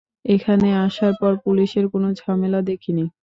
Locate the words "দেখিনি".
2.61-3.05